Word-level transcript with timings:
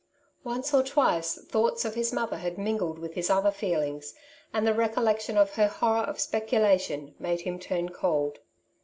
Once 0.43 0.73
or 0.73 0.81
twice 0.81 1.35
thoughts 1.45 1.85
of 1.85 1.93
his 1.93 2.11
mother 2.11 2.37
had 2.37 2.57
mingled 2.57 2.97
with 2.97 3.13
his 3.13 3.29
other 3.29 3.51
feelings, 3.51 4.15
and 4.51 4.65
the 4.65 4.73
recollection 4.73 5.37
of 5.37 5.53
her 5.57 5.67
horror 5.67 6.01
of 6.05 6.19
speculation 6.19 7.13
made 7.19 7.41
him 7.41 7.59
turn 7.59 7.87
cold. 7.87 8.39